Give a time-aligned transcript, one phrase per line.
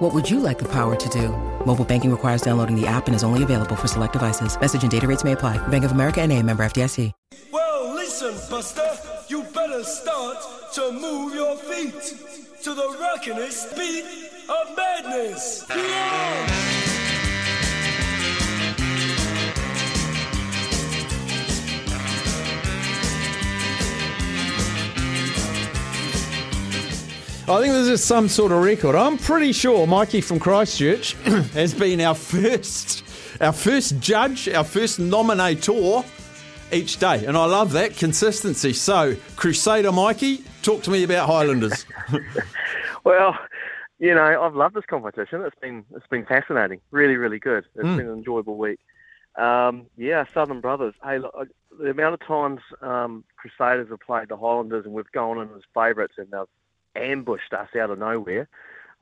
[0.00, 1.28] What would you like the power to do?
[1.66, 4.58] Mobile banking requires downloading the app and is only available for select devices.
[4.58, 5.58] Message and data rates may apply.
[5.68, 7.12] Bank of America and a member FDIC.
[7.52, 8.96] Well, listen, Buster,
[9.28, 10.38] you better start
[10.72, 12.16] to move your feet
[12.62, 14.06] to the rockinest beat
[14.48, 15.66] of madness.
[15.68, 16.79] Yeah!
[27.50, 28.94] I think this is some sort of record.
[28.94, 31.12] I'm pretty sure Mikey from Christchurch
[31.52, 33.02] has been our first,
[33.40, 36.04] our first judge, our first nominator
[36.72, 38.72] each day, and I love that consistency.
[38.72, 41.86] So, Crusader Mikey, talk to me about Highlanders.
[43.02, 43.34] Well,
[43.98, 45.40] you know, I've loved this competition.
[45.40, 46.82] It's been it's been fascinating.
[46.90, 47.64] Really, really good.
[47.74, 47.96] It's Mm.
[47.96, 48.78] been an enjoyable week.
[49.36, 50.92] Um, yeah, Southern Brothers.
[51.02, 55.38] Hey, look, the amount of times um, Crusaders have played the Highlanders and we've gone
[55.38, 56.40] in as favourites and they've
[56.96, 58.48] ambushed us out of nowhere,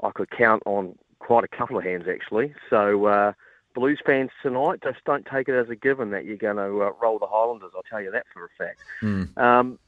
[0.02, 2.54] I could count on quite a couple of hands actually.
[2.70, 3.06] So.
[3.06, 3.32] Uh,
[3.74, 6.90] Blues fans tonight, just don't take it as a given that you're going to uh,
[7.00, 7.70] roll the Highlanders.
[7.76, 8.80] I'll tell you that for a fact.
[9.36, 9.78] Um,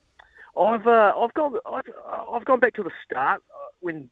[0.56, 1.84] I've uh, I've gone I've,
[2.32, 4.08] I've gone back to the start uh, when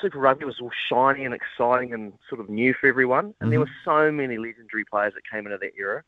[0.00, 3.60] Super Rugby was all shiny and exciting and sort of new for everyone, and there
[3.60, 6.02] were so many legendary players that came into that era.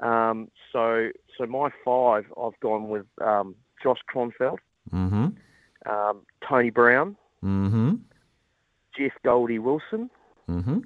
[0.00, 4.58] Um, so so my five, I've gone with um, Josh Kronfeld.
[4.92, 5.28] Mm-hmm.
[5.90, 7.94] um, Tony Brown, Mm-hmm.
[8.96, 10.10] Jeff Goldie Wilson,
[10.48, 10.80] Mm-hmm.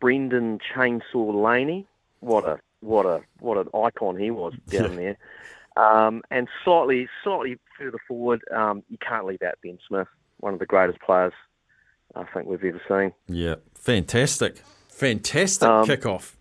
[0.00, 1.86] Brendan Chainsaw Laney.
[2.20, 5.16] What a what a what an icon he was down there.
[5.76, 10.58] Um, and slightly slightly further forward, um, you can't leave out Ben Smith, one of
[10.58, 11.32] the greatest players
[12.14, 13.12] I think we've ever seen.
[13.28, 16.34] Yeah, fantastic, fantastic Um, kickoff.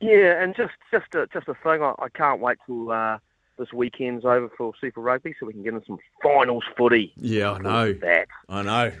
[0.00, 3.18] Yeah, and just just a, just a thing, I, I can't wait till uh,
[3.58, 7.12] this weekend's over for Super Rugby so we can get in some finals footy.
[7.16, 7.92] Yeah, I know.
[7.94, 8.92] That I know.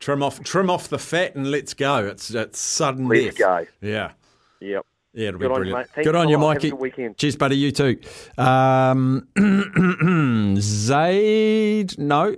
[0.00, 2.04] Trim off, trim off the fat, and let's go.
[2.06, 3.38] It's it's sudden let's death.
[3.38, 3.66] go.
[3.80, 4.12] Yeah,
[4.60, 4.84] Yep.
[5.14, 5.94] yeah, it'll Good be on you, brilliant.
[5.94, 6.42] Good on you, lot.
[6.42, 6.70] Have a Mikey.
[6.70, 7.16] good weekend.
[7.18, 7.56] Cheers, buddy.
[7.56, 8.00] You too.
[8.36, 9.28] Um,
[10.60, 12.36] Zaid, no.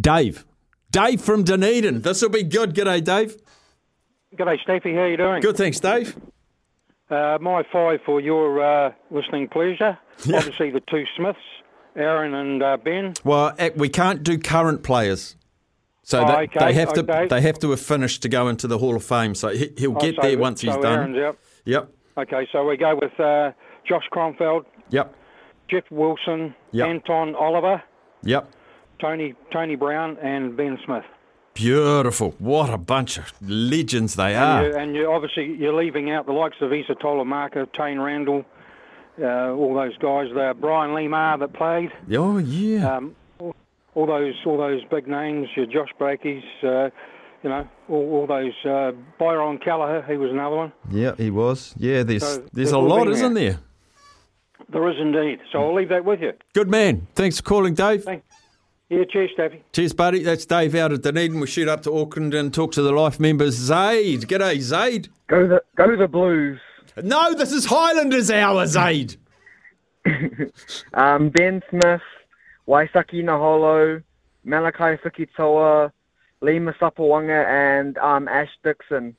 [0.00, 0.44] Dave,
[0.90, 2.02] Dave from Dunedin.
[2.02, 2.74] This will be good.
[2.74, 3.36] G'day, Dave.
[4.36, 4.94] G'day, Steffi.
[4.96, 5.40] How you doing?
[5.40, 6.16] Good, thanks, Dave.
[7.12, 9.98] Uh, my five for your uh, listening pleasure.
[10.34, 11.38] Obviously, the two Smiths,
[11.94, 13.12] Aaron and uh, Ben.
[13.22, 15.36] Well, eh, we can't do current players.
[16.04, 18.66] So Oh, that, okay, they have to they have to have finished to go into
[18.66, 19.34] the Hall of Fame.
[19.34, 20.98] So he, he'll Oh, get so- there once he's so done.
[20.98, 21.38] Aaron's out.
[21.64, 23.52] Yep, Okay, so we go with uh,
[23.88, 25.14] Josh Kronfeld, yep,
[25.70, 26.88] Jeff Wilson, Yep.
[26.88, 27.80] Anton Oliver,
[28.22, 28.50] yep.
[29.00, 31.04] Tony Tony Brown, and Ben Smith.
[31.54, 32.34] Beautiful.
[32.38, 34.64] What a bunch of legends they are.
[34.64, 38.44] And, you, and you, obviously, you're leaving out the likes of Isa Tolomarka, Taine Randell,
[39.20, 40.54] uh, all those guys there.
[40.54, 41.90] Brian Lemar that played.
[42.18, 42.96] Oh yeah.
[42.96, 43.54] um, all,
[43.94, 46.88] all those all those big names, your Josh Breakys, uh,
[47.42, 50.72] you know, all, all those uh, Byron Kelleher, he was another one.
[50.90, 51.74] yeah, he was.
[51.76, 53.58] Yeah, there's So there's a lot, isn't there.
[54.70, 54.88] there?
[54.90, 55.40] Is indeed.
[55.52, 56.32] So I'll leave that with you.
[56.54, 57.06] Good man.
[57.14, 58.04] Thanks for calling, Dave.
[58.04, 58.24] Thank-
[58.92, 59.62] Yeah, cheers, Steffi.
[59.72, 60.22] Cheers, buddy.
[60.22, 61.40] That's Dave out of Dunedin.
[61.40, 63.54] We shoot up to Auckland and talk to the life members.
[63.54, 64.28] Zaid.
[64.28, 65.08] G'day, Zaid.
[65.28, 66.60] Go the go the Blues.
[67.02, 69.16] No, this is Highlanders hour, Zaid.
[70.92, 72.02] Um, ben Smith,
[72.68, 74.02] Waisake Naholo,
[74.46, 75.90] Malakai Fekitoa,
[76.42, 79.16] Lima Sopoaga, and um, Ash Dixon.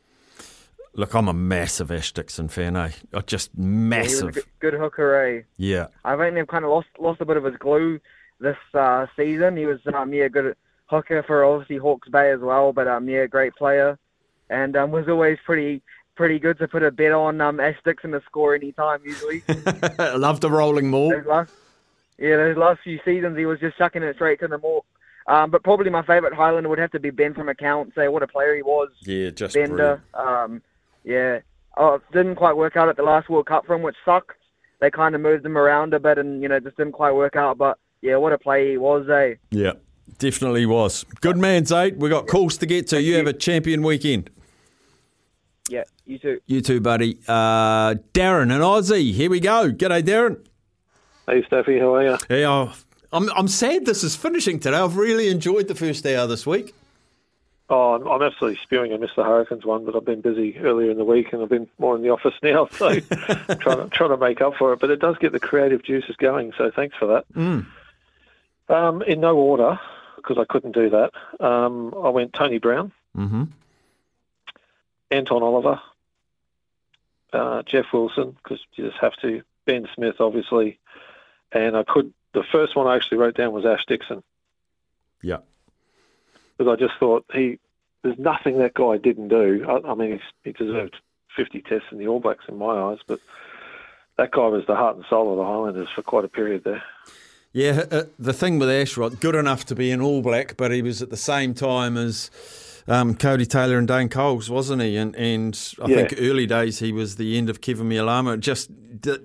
[0.94, 2.92] Look, I'm a massive Ash Dixon fan, eh?
[3.26, 4.34] Just He was a massive.
[4.36, 5.42] good, good hooker, eh?
[5.58, 5.88] Yeah.
[6.06, 8.00] I think they've kind of lost lost a bit of his glue
[8.40, 9.58] this uh, season.
[9.58, 10.56] He was um, yeah good
[10.88, 13.98] hooker for obviously Hawke's Bay as well, but um, yeah great player,
[14.50, 15.82] and um, was always pretty
[16.16, 19.44] pretty good to put a bet on um, Ash Dixon to score any time usually.
[20.00, 21.10] I love the rolling maul.
[21.10, 21.52] those last,
[22.18, 24.86] yeah, those last few seasons he was just chucking it straight to the maul.
[25.28, 27.94] Um, but probably my favourite Highlander would have to be Ben from Account.
[27.96, 28.90] Say what a player he was.
[29.02, 30.04] Yeah, just Bender.
[30.14, 30.62] Um,
[31.04, 31.40] yeah.
[31.78, 34.38] Oh, didn't quite work out at the last World Cup for him, which sucked.
[34.80, 37.36] They kind of moved him around a bit, and you know just didn't quite work
[37.36, 37.58] out.
[37.58, 39.36] But yeah, what a play he was, eh?
[39.50, 39.74] Yeah,
[40.20, 41.06] definitely was.
[41.22, 42.00] Good man, Zaid.
[42.02, 43.02] We got calls to get to.
[43.02, 44.30] You have a champion weekend.
[45.70, 46.40] Yeah, you too.
[46.46, 47.18] You too, buddy.
[47.28, 49.14] Uh, Darren and Aussie.
[49.14, 49.72] Here we go.
[49.72, 50.46] G'day, Darren.
[51.26, 52.18] Hey, Steffi, how are you?
[52.28, 52.74] Hey, oh,
[53.14, 54.76] I'm I'm sad this is finishing today.
[54.78, 56.76] I've really enjoyed the first hour this week.
[57.70, 58.92] Oh, I'm- I'm absolutely spewing.
[58.94, 61.48] I missed the Hurricanes one, but I've been busy earlier in the week, and I've
[61.50, 64.80] been more in the office now, so trying to trying to make up for it.
[64.82, 67.66] But it does get the creative juices going, so thanks for that.
[68.70, 69.80] Um, in no order,
[70.16, 71.12] because I couldn't do that.
[71.46, 73.44] Um, I went Tony Brown, Mm-hmm.
[75.12, 75.80] Anton Oliver,
[77.34, 79.44] uh, Jeff Wilson, because you just have to.
[79.66, 80.80] Ben Smith, obviously,
[81.52, 82.14] and I could.
[82.34, 84.24] The first one I actually wrote down was Ash Dixon.
[85.22, 85.38] Yeah.
[86.58, 87.60] because I just thought he
[88.02, 89.66] there's nothing that guy didn't do.
[89.68, 90.98] I, I mean, he's, he deserved
[91.38, 93.20] 50 tests in the All Blacks in my eyes, but
[94.18, 96.84] that guy was the heart and soul of the Highlanders for quite a period there.
[97.54, 100.82] Yeah, uh, the thing with Ashrod, good enough to be an All Black, but he
[100.82, 102.32] was at the same time as
[102.88, 104.98] um, Codie Taylor and Dane Coles, wasn't he?
[104.98, 105.96] And and I Yeah.
[106.08, 108.40] think early days he was the end of Keven Mealamu.
[108.40, 108.72] Just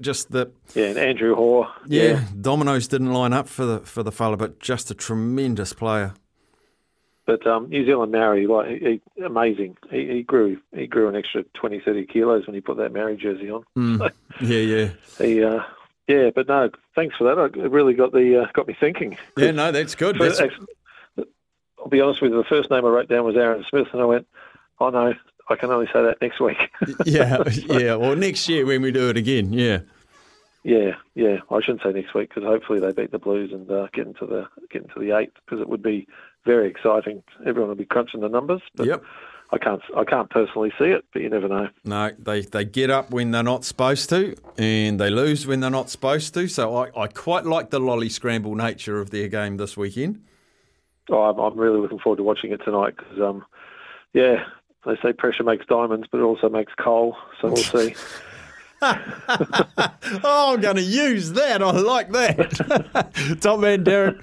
[0.01, 1.69] just the Yeah, and Andrew Hore.
[1.87, 6.13] yeah, dominoes didn't line up for the for the fella, but just a tremendous player.
[7.27, 9.77] But um, New Zealand Maori, like he, he, amazing.
[9.91, 13.17] He, he grew he grew an extra 20, 30 kilos when he put that Maori
[13.17, 13.65] jersey on.
[13.77, 14.11] Mm.
[14.41, 14.89] yeah, yeah,
[15.19, 15.61] He, uh,
[16.07, 17.39] yeah, but no, thanks for that.
[17.63, 19.17] It really got the uh, got me thinking.
[19.37, 19.53] yeah.
[19.53, 20.19] No, that's good.
[20.19, 22.39] That's, I'll be honest with you.
[22.39, 24.27] The first name I wrote down was Aaron Smith, and I went,
[24.81, 25.15] "Oh no,
[25.49, 26.59] I can only say that next week."
[27.07, 27.95] yeah, yeah.
[27.95, 29.81] Well, next year when we do it again, yeah.
[30.65, 31.39] yeah, yeah.
[31.51, 34.27] I shouldn't say next week because hopefully they beat the Blues and uh, get into
[34.27, 36.09] the get into the eight because it would be
[36.45, 37.23] very exciting.
[37.47, 39.05] Everyone will be crunching the numbers, but Yep.
[39.51, 41.69] I can't I can't personally see it, but you never know.
[41.85, 45.71] No, they, they get up when they're not supposed to, and they lose when they're
[45.71, 46.49] not supposed to.
[46.49, 50.23] So I, I quite like the lolly scramble nature of their game this weekend.
[51.11, 53.45] Oh, I'm, I'm really looking forward to watching it tonight because, um,
[54.13, 54.45] yeah,
[54.85, 57.17] they say pressure makes diamonds, but it also makes coal.
[57.41, 57.95] So we'll see.
[60.25, 61.63] Oh, I'm going to use that.
[61.63, 63.39] I like that.
[63.41, 64.17] Top man, Derek.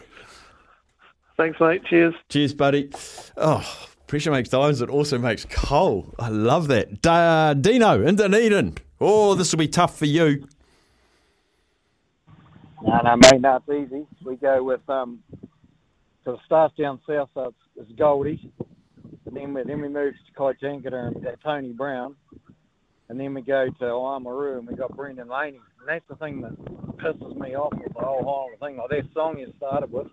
[1.38, 1.84] Thanks, mate.
[1.86, 2.16] Cheers.
[2.30, 2.90] Cheers, buddy.
[3.38, 3.64] Oh,
[4.08, 4.82] pressure makes diamonds.
[4.82, 6.14] It also makes coal.
[6.20, 7.02] I love that.
[7.02, 8.78] Da- Dino in Dunedin.
[9.00, 10.48] Oh, this will be tough for you.
[12.84, 14.06] No, no, mate, no, it's easy.
[14.24, 15.24] We go with um,
[16.24, 17.58] so it starts down south, so it's,
[17.90, 18.52] it's Goldie,
[19.26, 22.16] and then we then we move to Kaitangata and Tony Brown,
[23.10, 26.42] and then we go to Oamaru and we got Brendan Laney, and that's the thing
[26.42, 26.56] that
[26.98, 28.78] pisses me off with the whole Highlander thing.
[28.78, 30.08] Like that song you started with,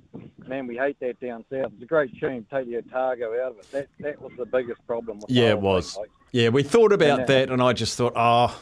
[0.49, 1.73] man, we hate that down south.
[1.75, 3.71] It's a great tune, take the Otago out of it.
[3.73, 5.21] That that was the biggest problem.
[5.21, 5.97] With Yeah, it was.
[5.97, 8.59] Like, Yeah, we thought about And, uh, that, and I just thought, oh,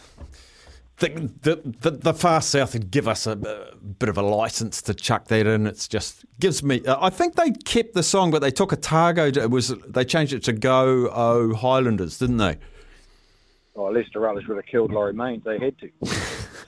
[0.99, 1.09] the,
[1.43, 4.95] the, the, the far south would give us a, a bit of a license to
[4.95, 5.67] chuck that in.
[5.67, 6.85] It's just gives me.
[6.85, 9.31] Uh, I think they kept the song, but they took Otago.
[9.31, 12.59] To, it was they changed it to Go Oh Highlanders, didn't they?
[13.81, 15.43] oh, Leicester Rutledge would have killed Laurie Mains.
[15.45, 15.91] They had to.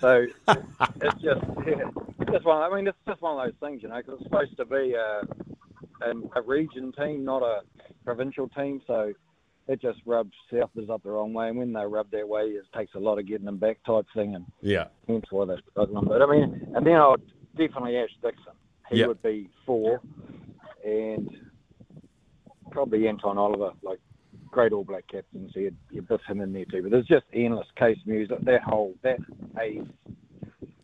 [0.00, 1.90] so it's just, yeah,
[2.32, 2.62] just one.
[2.62, 4.94] I mean, it's just one of those things, you know, because it's supposed to be
[4.94, 5.22] a,
[6.06, 7.60] a, a region team, not a
[8.04, 8.80] provincial team.
[8.86, 9.12] So
[9.68, 12.64] it just rubs Southers up the wrong way, and when they rub their way, it
[12.76, 14.86] takes a lot of getting them back type thing, and Yeah.
[15.06, 16.06] hence why they're struggling.
[16.06, 17.20] But I mean, and then I'd
[17.56, 18.52] definitely Ash Dixon.
[18.90, 19.06] He Yeah.
[19.06, 20.00] would be four,
[20.84, 21.30] and
[22.70, 24.00] probably Anton Oliver, like
[24.50, 25.48] great All Black captain.
[25.54, 26.82] So you'd, you'd put him in there too.
[26.82, 28.38] But there's just endless case music.
[28.40, 29.18] That whole that
[29.54, 29.88] 80s,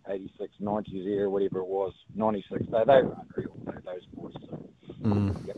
[0.08, 2.64] 86, 90s era, whatever it was, 96.
[2.66, 3.56] They, they were unreal.
[3.84, 4.32] Those boys.
[4.46, 4.68] So.
[5.02, 5.46] Mm.
[5.46, 5.56] Yep.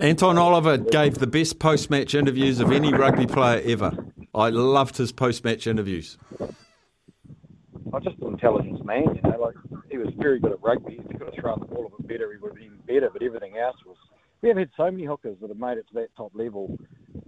[0.00, 3.92] Anton Oliver gave the best post match interviews of any rugby player ever.
[4.34, 6.16] I loved his post match interviews.
[6.40, 9.38] Oh, just an intelligence man, you know.
[9.40, 9.54] Like
[9.90, 11.00] he was very good at rugby.
[11.02, 13.10] If he could have thrown the ball a bit better, he would have been better.
[13.12, 13.96] But everything else was.
[14.40, 16.78] We have had so many hookers that have made it to that top level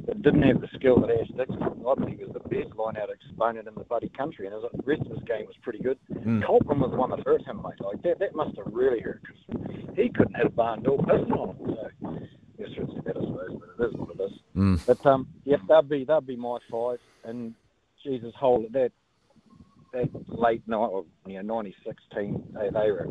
[0.07, 1.63] that didn't have the skill that Ash Dixon.
[1.63, 5.03] I think he was the best line-out exponent in the bloody country, and the rest
[5.03, 5.99] of his game was pretty good.
[6.13, 7.81] Coltman was the one that hurt him, mate.
[7.81, 11.33] Like that, that must have really hurt because he couldn't hit a barn door piston
[11.33, 11.77] on him.
[12.03, 12.19] So
[12.59, 14.39] yes, it's a bit, I suppose, but it is what it is.
[14.87, 16.99] But um, yeah, that'd be that'd be my five.
[17.25, 17.55] And
[18.05, 18.93] Jesus, whole that
[19.93, 20.91] that late night,
[21.27, 23.09] you know, 96 team, they, they were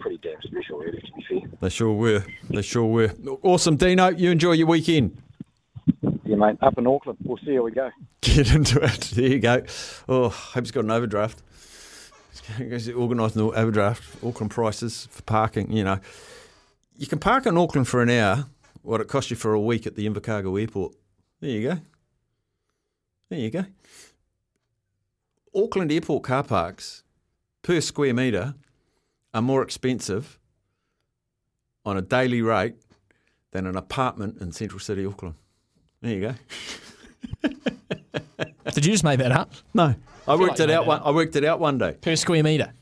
[0.00, 1.50] pretty damn special, really, to be fair.
[1.60, 2.24] They sure were.
[2.48, 3.14] They sure were.
[3.42, 4.08] Awesome, Dino.
[4.08, 5.16] You enjoy your weekend.
[6.24, 7.18] Yeah, mate, up in Auckland.
[7.22, 7.90] We'll see how we go.
[8.20, 9.00] Get into it.
[9.14, 9.62] There you go.
[10.08, 11.42] Oh, hope he's got an overdraft.
[12.58, 14.24] He's organised an overdraft.
[14.24, 15.72] Auckland prices for parking.
[15.72, 16.00] You know,
[16.96, 18.46] you can park in Auckland for an hour.
[18.82, 20.94] What it cost you for a week at the Invercargill Airport.
[21.40, 21.78] There you go.
[23.28, 23.64] There you go.
[25.54, 27.02] Auckland Airport car parks
[27.62, 28.54] per square metre
[29.32, 30.38] are more expensive
[31.84, 32.74] on a daily rate
[33.52, 35.34] than an apartment in Central City, Auckland.
[36.02, 36.34] There you go.
[38.72, 39.52] Did you just make that up?
[39.74, 39.94] No, I
[40.26, 40.86] feel worked like it out.
[40.86, 41.96] One, that I worked it out one day.
[42.00, 42.72] Per square metre?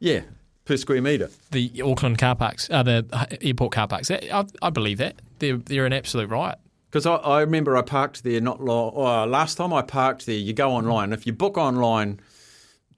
[0.00, 0.22] Yeah,
[0.64, 1.30] per square metre.
[1.50, 4.10] The Auckland car parks, uh, the airport car parks.
[4.10, 5.16] I, I believe that.
[5.38, 6.58] They're, they're an absolute riot.
[6.90, 8.92] Because I, I remember I parked there not long.
[8.94, 11.12] Oh, last time I parked there, you go online.
[11.12, 12.20] If you book online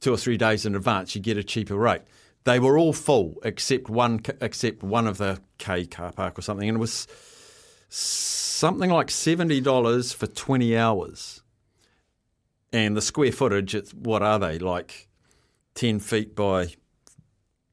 [0.00, 2.02] two or three days in advance, you get a cheaper rate.
[2.44, 6.68] They were all full except one, except one of the K car park or something,
[6.68, 7.06] and it was
[7.88, 11.42] something like seventy dollars for twenty hours.
[12.72, 15.08] And the square footage, it's what are they like,
[15.74, 16.74] ten feet by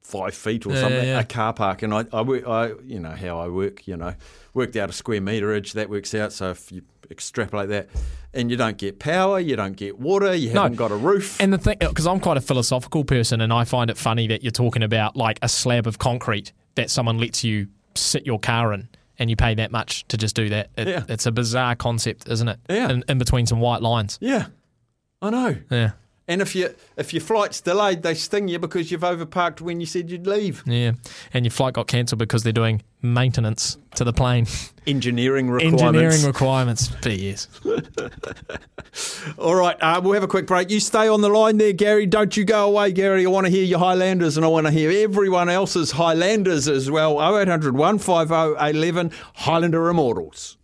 [0.08, 1.06] five feet or Yeah, something?
[1.06, 1.20] yeah.
[1.20, 4.14] A car park, and I, I I, you know how I work, you know,
[4.54, 6.32] worked out a square meterage that works out.
[6.32, 7.88] So if you extrapolate that,
[8.34, 11.40] and you don't get power, you don't get water, you haven't got a roof.
[11.40, 14.42] And the thing, because I'm quite a philosophical person, and I find it funny that
[14.42, 18.72] you're talking about like a slab of concrete that someone lets you sit your car
[18.72, 18.88] in,
[19.18, 20.70] and you pay that much to just do that.
[20.76, 21.04] It, Yeah.
[21.08, 22.58] It's a bizarre concept, isn't it?
[22.70, 22.90] Yeah.
[22.90, 24.18] In, in between some white lines.
[24.20, 24.46] yeah,
[25.20, 25.56] I know.
[25.70, 25.90] Yeah.
[26.28, 29.86] And if you if your flight's delayed, they sting you because you've overparked when you
[29.86, 30.62] said you'd leave.
[30.66, 30.92] Yeah.
[31.32, 34.46] And your flight got cancelled because they're doing maintenance to the plane.
[34.86, 35.82] Engineering requirements.
[35.82, 36.88] Engineering requirements.
[36.88, 37.48] BS.
[39.38, 40.70] All right, uh, we'll have a quick break.
[40.70, 42.04] You stay on the line there, Gary.
[42.04, 43.24] Don't you go away, Gary.
[43.24, 46.90] I want to hear your Highlanders and I want to hear everyone else's Highlanders as
[46.90, 47.18] well.
[47.20, 50.57] 0800 150 811 Highlander Immortals.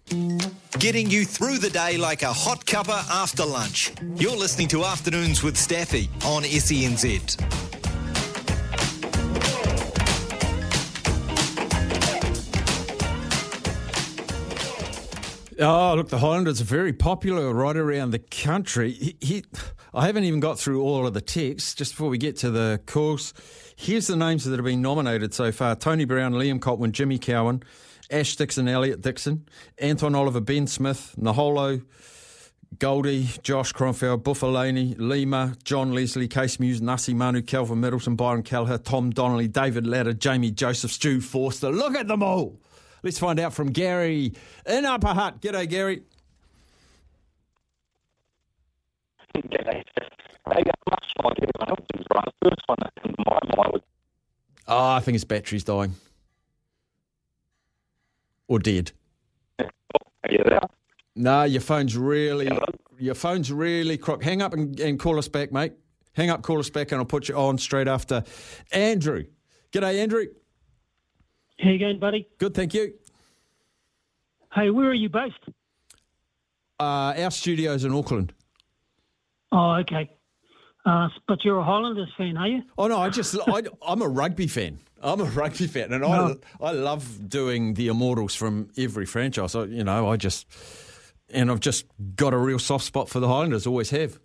[0.78, 3.92] Getting you through the day like a hot cuppa after lunch.
[4.16, 7.40] You're listening to Afternoons with Staffy on SENZ.
[15.60, 18.90] Oh, look, the Highlanders are very popular right around the country.
[18.90, 19.44] He, he,
[19.94, 21.74] I haven't even got through all of the texts.
[21.74, 23.32] Just before we get to the course.
[23.76, 27.62] here's the names that have been nominated so far Tony Brown, Liam Coltman, Jimmy Cowan,
[28.14, 29.44] Ash Dixon, Elliot Dixon,
[29.76, 31.84] Anton Oliver, Ben Smith, Naholo,
[32.78, 38.78] Goldie, Josh Kronfeld, Buffalani, Lima, John Leslie, Kees Meeuws, Nasi Manu, Calvin Middleton, Byron Kelleher,
[38.78, 41.70] Tom Donnelly, David Latta, Jamie Joseph, Stu Forster.
[41.70, 42.60] Look at them all.
[43.02, 44.32] Let's find out from Gary
[44.64, 45.40] in Upper Hutt.
[45.40, 46.02] G'day, Gary.
[54.68, 55.94] Oh, I think his battery's dying.
[58.54, 58.92] Or dead.
[59.58, 60.60] Are you there?
[61.16, 62.48] No, your phone's really,
[63.00, 64.22] your phone's really crook.
[64.22, 65.72] Hang up and, and call us back, mate.
[66.12, 68.22] Hang up, call us back, and I'll put you on straight after
[68.70, 69.24] Andrew.
[69.72, 70.26] G'day, Andrew.
[71.58, 72.28] How you going, buddy?
[72.38, 72.94] Good, thank you.
[74.54, 75.34] Hey, where are you based?
[76.78, 78.32] Uh, our studio's in Auckland.
[79.50, 80.16] Oh, okay.
[80.86, 82.62] Uh, but you're a Highlanders fan, are you?
[82.78, 84.78] Oh no, I just I, I'm a rugby fan.
[85.04, 86.36] I'm a rugby fan, and No.
[86.60, 89.54] I I love doing the Immortals from every franchise.
[89.54, 90.46] I, you know, I just
[91.30, 91.84] and I've just
[92.16, 93.66] got a real soft spot for the Highlanders.
[93.66, 94.18] Always have.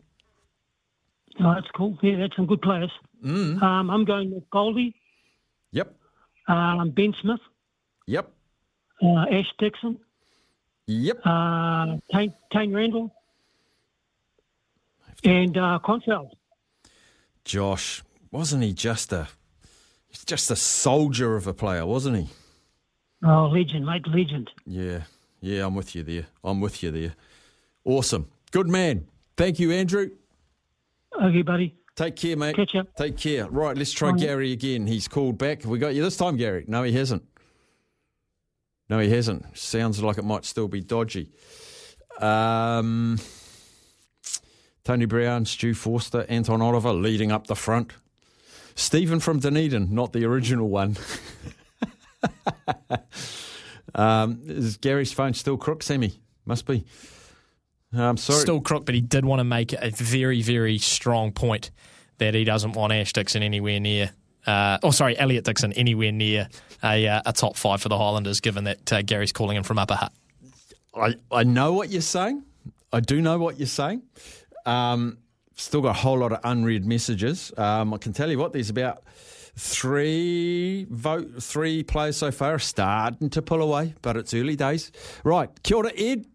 [1.41, 1.98] Oh, that's cool.
[2.01, 2.91] Yeah, that's some good players.
[3.24, 3.62] Mm.
[3.62, 4.95] Um, I'm going with Goldie,
[5.71, 5.93] Yep.
[6.48, 7.39] um, Ben Smith,
[8.07, 8.31] Yep.
[9.03, 9.98] uh, Ash Dixon,
[10.88, 11.19] Yep.
[11.25, 13.12] uh, Taine Randell,
[15.24, 16.29] and uh, Consell.
[17.45, 19.27] Josh, wasn't he just a
[20.09, 22.29] he's just a soldier of a player, wasn't he?
[23.23, 24.49] Oh, legend, mate, legend.
[24.65, 25.03] Yeah.
[25.41, 26.27] Yeah, I'm with you there.
[26.43, 27.15] I'm with you there.
[27.85, 28.27] Awesome.
[28.51, 29.07] Good man.
[29.37, 30.11] Thank you, Andrew.
[31.21, 31.75] Okay, buddy.
[31.95, 32.55] Take care, mate.
[32.55, 32.83] Catch ya.
[32.97, 33.47] Take care.
[33.47, 34.19] Right, let's try Bye.
[34.19, 34.87] Gary again.
[34.87, 35.63] He's called back.
[35.63, 36.63] Have we got you this time, Gary?
[36.67, 37.23] No, he hasn't.
[38.89, 39.57] No, he hasn't.
[39.57, 41.29] Sounds like it might still be dodgy.
[42.19, 43.19] Um,
[44.83, 47.93] Tony Brown, Stu Forster, Anton Oliver leading up the front.
[48.79, 50.95] Stephen from Dunedin, not the original one.
[53.95, 56.19] um, is Gary's phone still crook, Sammy?
[56.45, 56.86] Must be.
[57.93, 58.39] I'm sorry.
[58.39, 61.71] Still crook, but he did want to make a very, very strong point
[62.19, 64.12] that he doesn't want Ash Dixon anywhere near.
[64.48, 66.48] Uh, oh, sorry, Elliot Dixon anywhere near
[66.83, 69.77] a, uh, a top five for the Highlanders, given that uh, Gary's calling him from
[69.77, 70.13] Upper Hutt.
[70.95, 72.43] I, I know what you're saying.
[72.93, 74.03] I do know what you're saying.
[74.65, 75.17] Um,
[75.59, 77.51] still got a whole lot of unread messages.
[77.57, 79.03] Um, I can tell you what, there's about
[79.57, 84.91] three vote, three players so far starting to pull away, but it's early days.
[85.23, 86.25] Right, kia ora, Ed.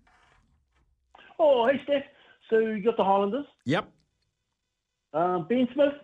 [1.39, 2.03] Oh, hey, Steph.
[2.51, 3.89] So you got the Highlanders, Yep,
[5.15, 5.95] um, Ben Smith,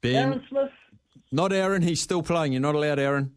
[0.00, 0.16] Ben.
[0.16, 0.70] Aaron Smith.
[1.30, 1.82] Not Aaron.
[1.82, 2.52] He's still playing.
[2.52, 3.32] You're not allowed Aaron.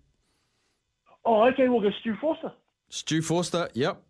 [1.23, 2.51] Oh, okay, we'll go Stu Forster,
[2.89, 3.69] Stu Forster.
[3.73, 4.01] Yep.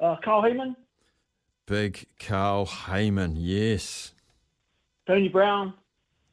[0.00, 0.76] uh, Carl Hayman,
[1.66, 3.34] Big Carl Hayman.
[3.36, 4.12] Yes.
[5.06, 5.74] Tony Brown.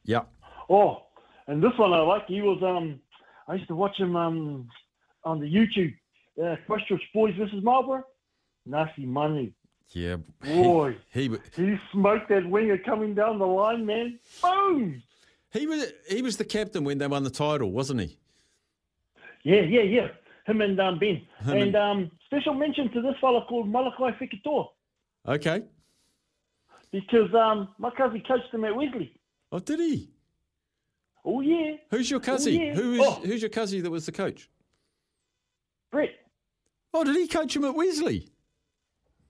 [0.05, 0.27] Yep.
[0.69, 1.03] Oh,
[1.47, 2.27] and this one I like.
[2.27, 2.99] He was um,
[3.47, 4.69] I used to watch him um
[5.23, 5.93] on the YouTube.
[6.41, 8.03] Uh, Christchurch Boys versus Marlborough.
[8.65, 9.51] Nasi Manu.
[9.89, 10.17] Yeah.
[10.41, 10.95] Boy.
[11.11, 14.19] He, he He smoked that winger coming down the line, man.
[14.41, 15.03] Boom.
[15.51, 18.17] he was he was the captain when they won the title, wasn't he?
[19.43, 20.07] Yeah, yeah, yeah.
[20.47, 21.21] him and um, Ben.
[21.41, 24.67] Him and and- um, special mention to this fella called Malakai Fekitoa
[25.27, 25.63] Okay.
[26.91, 29.15] because um, my cousin coached him at Wesley.
[29.51, 30.09] Oh, did he?
[31.25, 31.75] Oh yeah.
[31.91, 32.53] Who's your Oh, cousin?
[32.53, 32.73] yeah.
[32.73, 33.11] Who is Oh.
[33.25, 34.49] who's your cousin that was the coach?
[35.91, 36.09] Brett.
[36.93, 38.27] Oh, did he coach him at Wesley?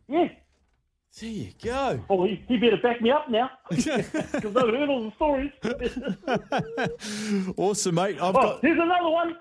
[0.07, 0.29] Yeah.
[1.19, 2.03] There you go.
[2.09, 5.51] Oh, he, he better back me up now because I've heard all the stories.
[7.57, 8.15] Awesome, mate.
[8.19, 9.35] I've oh, got here's another one.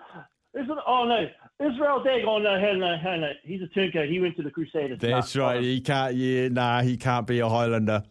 [0.54, 1.26] Here's an, oh no,
[1.66, 2.25] Israel Dagg.
[2.26, 3.30] Oh no, hell no, hell no.
[3.42, 4.09] He's a turncoat.
[4.09, 4.99] He went to the Crusaders.
[5.00, 5.62] That's Nah, right.
[5.62, 6.14] He can't.
[6.14, 8.02] Yeah, nah, he can't be a Highlander.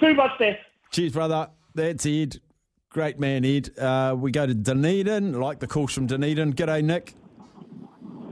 [0.00, 0.58] Too much there.
[0.90, 1.48] Cheers, brother.
[1.74, 2.40] That's Ed.
[2.90, 3.70] Great man, Ed.
[3.78, 5.38] Uh, we go to Dunedin.
[5.40, 6.54] Like the calls from Dunedin.
[6.54, 7.14] G'day, Nick.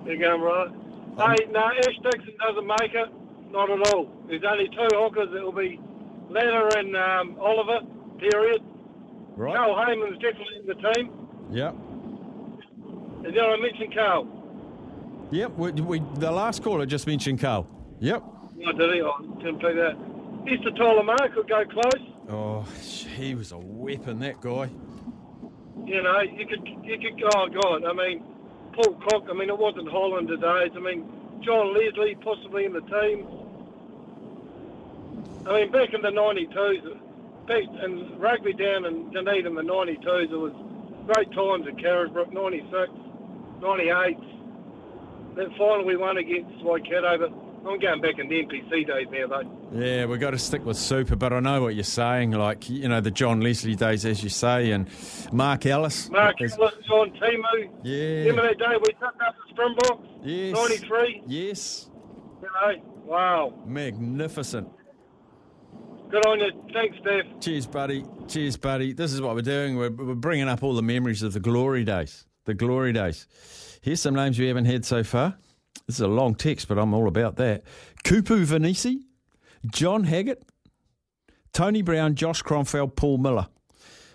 [0.05, 0.73] How you going, brother?
[1.17, 3.09] Hey, no, Ash Dixon doesn't make it.
[3.51, 4.11] Not at all.
[4.27, 5.29] There's only two hookers.
[5.35, 5.81] It'll be
[6.29, 7.81] Latta and um, Oliver,
[8.19, 8.63] period.
[9.37, 9.55] Right.
[9.55, 11.11] Carl Hayman's definitely in the team.
[11.51, 11.77] Yep.
[13.29, 14.27] And then I mentioned Carl.
[15.33, 15.59] Yep.
[15.59, 17.69] We, we, the last caller just mentioned Carl.
[18.01, 18.25] Yep.
[18.67, 19.03] I did he?
[19.03, 19.99] Oh, I didn't pick that.
[20.51, 22.09] Easter Tolamar could go close.
[22.31, 22.63] Oh,
[23.17, 24.71] he was a weapon, that guy.
[25.85, 28.25] You know, you could, you could, oh, God, I mean,
[28.73, 30.73] Paul Cook, I mean, it wasn't Highlander days.
[30.75, 31.07] I mean,
[31.43, 33.29] John Leslie possibly in the team.
[35.47, 36.99] I mean, back in the 92s,
[37.47, 40.55] back in rugby down in Dunedin in the 92s, it was
[41.05, 42.91] great times at Carisbrook, 96,
[43.61, 44.17] 98.
[45.37, 49.27] Then finally we won against Waikato, but I'm going back in the NPC days now,
[49.29, 49.55] though.
[49.73, 52.31] Yeah, we've got to stick with Super, but I know what you're saying.
[52.33, 54.89] Like, you know, the John Leslie days, as you say, and
[55.33, 56.09] Mark Ellis.
[56.11, 57.69] Mark is- Ellis, John Timu.
[57.83, 58.31] Yeah.
[58.31, 60.09] Remember that day we took up the Springboks?
[60.25, 60.57] Yes.
[60.57, 61.23] 93?
[61.27, 61.91] Yes.
[62.43, 63.53] You know, wow.
[63.67, 64.69] Magnificent.
[66.11, 66.51] Good on you.
[66.73, 67.27] Thanks, Steph.
[67.41, 68.05] Cheers, buddy.
[68.29, 68.95] Cheers, buddy.
[68.95, 69.77] This is what we're doing.
[69.77, 72.25] We're, we're bringing up all the memories of the glory days.
[72.49, 73.27] The glory days.
[73.83, 75.37] Here's some names we haven't had so far.
[75.87, 77.63] This is a long text, but I'm all about that.
[78.05, 79.01] Kupu Vanisi,
[79.71, 80.43] John Haggett,
[81.53, 83.49] Tony Brown, Josh Kronfeld, Paul Miller.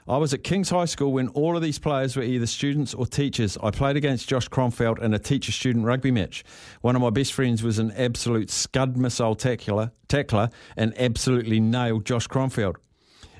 [0.07, 3.05] I was at King's High School when all of these players were either students or
[3.05, 3.55] teachers.
[3.61, 6.43] I played against Josh Kronfeld in a teacher student rugby match.
[6.81, 12.07] One of my best friends was an absolute scud missile tackler, tackler and absolutely nailed
[12.07, 12.77] Josh Kronfeld.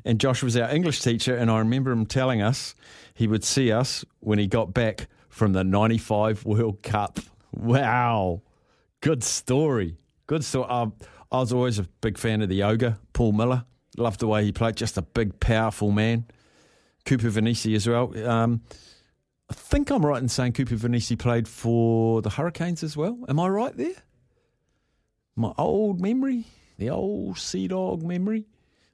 [0.05, 2.75] And Josh was our English teacher, and I remember him telling us
[3.13, 7.19] he would see us when he got back from the 95 World Cup.
[7.51, 8.41] Wow.
[9.01, 9.97] Good story.
[10.27, 10.69] Good story.
[10.69, 10.93] Um,
[11.31, 13.65] I was always a big fan of the yoga, Paul Miller.
[13.97, 16.25] Loved the way he played, just a big, powerful man.
[17.05, 18.17] Kupu Vanisi as well.
[18.27, 18.61] Um,
[19.49, 23.19] I think I'm right in saying Kupu Vanisi played for the Hurricanes as well.
[23.27, 23.95] Am I right there?
[25.35, 26.45] My old memory,
[26.77, 28.45] the old Sea Dog memory.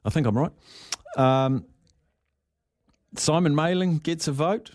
[0.03, 0.51] I think I'm right.
[1.17, 1.65] Um,
[3.15, 4.71] Simon Maling gets a vote.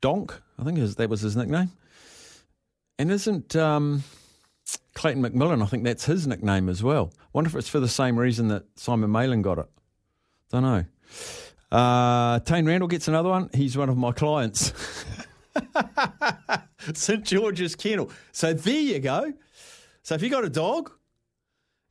[0.00, 1.70] Donk, I think that was his nickname.
[2.98, 4.02] And isn't um,
[4.94, 7.12] Clayton McMillan, I think that's his nickname as well.
[7.18, 9.66] I wonder if it's for the same reason that Simon Maling got it.
[10.50, 10.84] Don't know.
[11.70, 13.50] Uh, Taine Randell gets another one.
[13.54, 14.72] He's one of my clients.
[16.94, 18.10] St George's Kennel.
[18.32, 19.32] So there you go.
[20.02, 20.90] So if you got a dog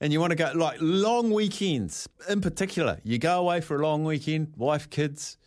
[0.02, 3.84] and you want to go like long weekends in particular, you go away for a
[3.84, 5.38] long weekend, wife, kids,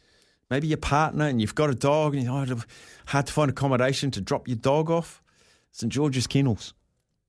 [0.53, 2.63] maybe your partner, and you've got a dog and it's oh,
[3.07, 5.23] hard to find accommodation to drop your dog off.
[5.71, 6.75] St George's Kennels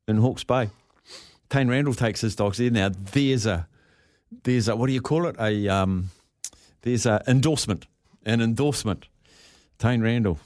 [0.09, 0.69] in Hawke's Bay.
[1.49, 2.69] Taine Randell takes his dogs there.
[2.69, 3.65] Now there's a
[4.43, 5.37] there's a what do you call it?
[5.39, 6.09] A um,
[6.81, 7.85] there's a endorsement,
[8.25, 9.07] an endorsement.
[9.79, 10.39] Taine Randell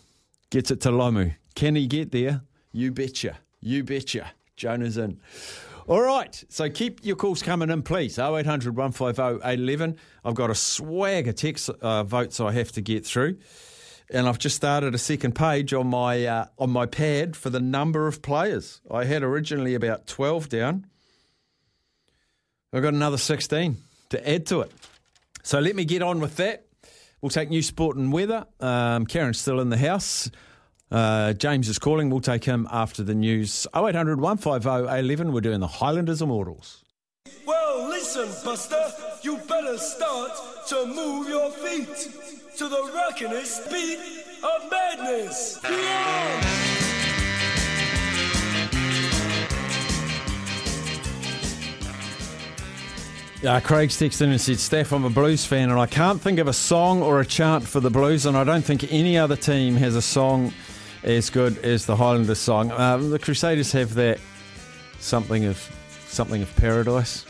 [0.52, 1.34] gets it to Lomu.
[1.56, 2.42] Can he get there?
[2.72, 3.38] You betcha.
[3.60, 4.34] You betcha.
[4.56, 5.20] Jonah's in.
[5.88, 8.20] All right, so keep your calls coming in, please.
[8.20, 9.96] 0800 150 811.
[10.26, 13.38] I've got a swag of text uh, votes I have to get through.
[14.10, 17.62] And I've just started a second page on my uh, on my pad for the
[17.62, 18.82] number of players.
[18.92, 20.88] I had originally about 12 down.
[22.74, 23.78] I've got another 16
[24.10, 24.72] to add to it.
[25.44, 26.66] So let me get on with that.
[27.22, 28.46] We'll take new sport and weather.
[28.60, 30.30] Um, Karen's still in the house.
[30.90, 32.10] Uh, James is calling.
[32.10, 33.68] We'll take him after the news.
[33.76, 35.34] 0800 150 811.
[35.34, 36.84] We're doing the Highlanders Immortals.
[37.46, 40.32] Well, listen, Buster, you better start
[40.70, 41.88] to move your feet
[42.58, 44.00] to the rockinest beat
[44.44, 45.60] of madness.
[45.64, 46.68] Yeah!
[53.46, 56.40] Uh, Craig's texted in and said, Steph, I'm a blues fan and I can't think
[56.40, 59.36] of a song or a chant for the blues, and I don't think any other
[59.36, 60.54] team has a song
[61.04, 62.72] as good as the Highlanders song.
[62.72, 64.20] Um, the Crusaders have that
[65.00, 65.58] something of
[66.08, 67.26] something of paradise.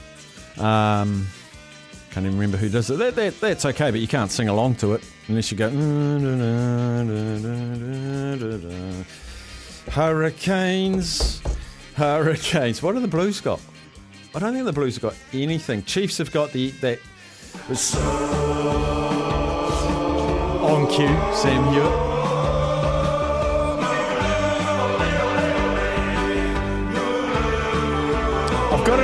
[0.58, 1.27] Um,
[2.12, 2.97] can't even remember who does it.
[2.97, 5.69] That, that, that's okay, but you can't sing along to it unless you go.
[9.91, 11.41] Hurricanes,
[11.95, 12.82] hurricanes.
[12.82, 13.62] What are the Blues got?
[14.34, 15.84] I don't think the Blues have got anything.
[15.84, 16.99] Chiefs have got the that.
[20.62, 22.16] On cue, Sam Hewitt.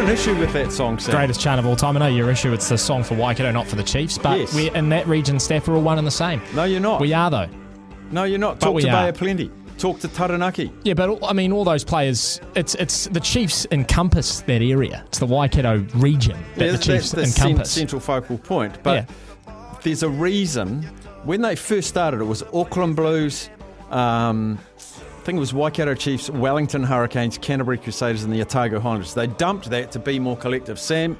[0.03, 1.15] An issue with that song, Sam.
[1.15, 1.95] Greatest chant of all time.
[1.95, 2.51] I know your issue.
[2.51, 4.17] It's the song for Waikato, not for the Chiefs.
[4.17, 4.53] But Yes.
[4.53, 6.41] we're in that region, staff we're all one and the same.
[6.53, 6.99] No, you're not.
[6.99, 7.47] We are though.
[8.11, 8.59] No, you're not.
[8.59, 9.03] But Talk we to are.
[9.03, 9.49] Bay of Plenty.
[9.77, 10.71] Talk to Taranaki.
[10.83, 12.41] Yeah, but I mean, all those players.
[12.55, 15.03] It's it's the Chiefs encompass that area.
[15.07, 17.71] It's the Waikato region that Yeah, the Chiefs that's the encompass.
[17.71, 18.83] central focal point.
[18.83, 19.09] But
[19.83, 20.83] there's a reason.
[21.23, 23.49] When they first started, it was Auckland Blues.
[23.89, 24.59] Um,
[25.23, 29.13] I think it was Waikato Chiefs, Wellington Hurricanes, Canterbury Crusaders, and the Otago Highlanders.
[29.13, 30.77] They dumped that to be more collective.
[30.77, 31.15] Sam,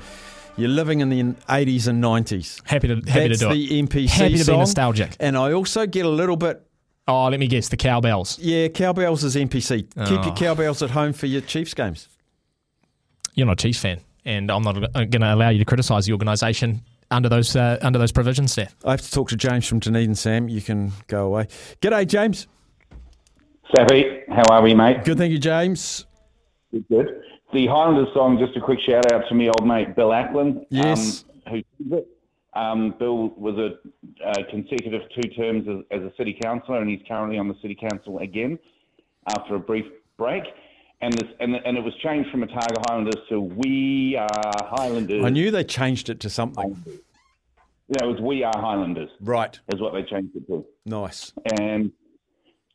[0.58, 2.62] you're living in the 80s and 90s.
[2.68, 3.86] Happy to happy That's to do the it.
[3.90, 4.56] NPC Happy to song.
[4.56, 5.16] be nostalgic.
[5.22, 6.62] And I also get a little bit.
[7.08, 7.70] Oh, let me guess.
[7.70, 8.38] The cowbells.
[8.40, 9.84] Yeah, cowbells is NPC.
[9.84, 10.26] Keep Oh.
[10.26, 12.10] your cowbells at home for your Chiefs games.
[13.36, 16.12] You're not a Chiefs fan, and I'm not going to allow you to criticise the
[16.12, 18.76] organisation under those uh, under those provisions, Steph.
[18.84, 20.50] I have to talk to James from Dunedin, Sam.
[20.50, 21.48] You can go away.
[21.82, 22.48] G'day, James.
[23.76, 25.04] Savvy, how are we, mate?
[25.04, 26.06] Good, thank you, James.
[26.72, 27.22] Good, good.
[27.54, 30.66] The Highlanders song, just a quick shout out to me old mate Bill Acklin.
[30.70, 31.26] Yes.
[31.48, 32.08] Um, who sings it.
[32.54, 37.02] Um, Bill was a uh, consecutive two terms as, as a city councillor, and he's
[37.08, 38.60] currently on the city council again
[39.36, 39.86] after a brief
[40.18, 40.44] break.
[41.02, 45.26] And this, and, and it was changed from Otago Highlanders to We Are Highlanders.
[45.26, 46.78] I knew they changed it to something.
[47.88, 49.10] Yeah, it was We Are Highlanders.
[49.20, 49.60] Right.
[49.74, 50.64] Is what they changed it to.
[50.86, 51.34] Nice.
[51.60, 51.92] And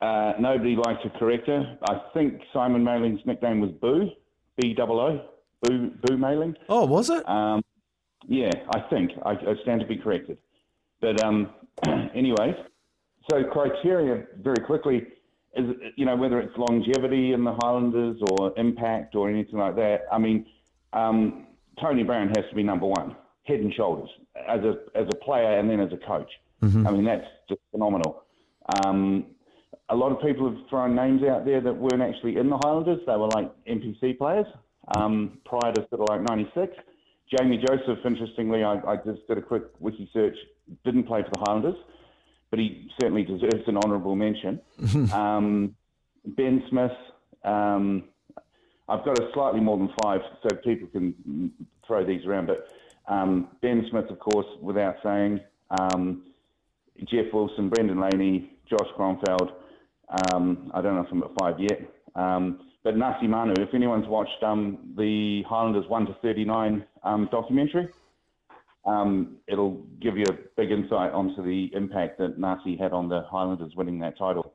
[0.01, 1.77] uh, nobody liked to correct her.
[1.89, 4.09] I think Simon Maling's nickname was Boo,
[4.57, 5.29] B double O,
[5.63, 6.55] Boo, Boo Maling.
[6.69, 7.29] Oh, was it?
[7.29, 7.63] Um,
[8.27, 9.13] yeah, I think.
[9.25, 10.39] I, I stand to be corrected.
[11.01, 11.51] But um,
[12.15, 12.55] anyway,
[13.31, 15.07] so criteria very quickly
[15.57, 20.03] is, you know, whether it's longevity in the Highlanders or impact or anything like that.
[20.13, 20.47] I mean,
[20.93, 21.47] um,
[21.81, 24.11] Tony Brown has to be number one, head and shoulders,
[24.49, 26.31] as a, as a player and then as a coach.
[26.63, 26.87] Mm-hmm.
[26.87, 28.25] I mean, that's just phenomenal.
[28.85, 29.27] Um,
[29.91, 33.01] a lot of people have thrown names out there that weren't actually in the Highlanders.
[33.07, 34.47] They were like NPC players
[34.97, 36.75] um, prior to sort of like 96.
[37.37, 40.37] Jamie Joseph, interestingly, I, I just did a quick wiki search,
[40.85, 41.77] didn't play for the Highlanders,
[42.51, 44.61] but he certainly deserves an honourable mention.
[45.13, 45.75] um,
[46.25, 46.93] ben Smith,
[47.45, 48.05] um,
[48.89, 51.53] I've got a slightly more than five, so people can
[51.87, 52.69] throw these around, but
[53.09, 55.41] um, Ben Smith, of course, without saying,
[55.79, 56.23] um,
[57.05, 59.51] Jeff Wilson, Brendan Laney, Josh Kronfeld.
[60.11, 61.81] Um, I don't know if I'm at five yet.
[62.15, 67.89] Um, but Nasi Manu, if anyone's watched um, the Highlanders 1 to 39 um, documentary,
[68.87, 73.23] um, it'll give you a big insight onto the impact that Nasi had on the
[73.31, 74.55] Highlanders winning that title